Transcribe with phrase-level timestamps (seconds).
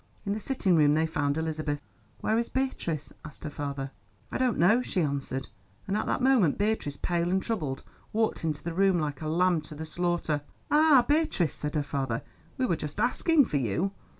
[0.25, 1.79] In the sitting room they found Elizabeth.
[2.21, 3.91] "Where is Beatrice?" asked her father.
[4.31, 5.49] "I don't know," she answered,
[5.87, 9.61] and at that moment Beatrice, pale and troubled, walked into the room, like a lamb
[9.61, 10.41] to the slaughter.
[10.71, 12.23] "Ah, Beatrice," said her father,
[12.57, 13.91] "we were just asking for you."